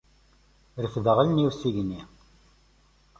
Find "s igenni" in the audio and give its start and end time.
1.53-2.01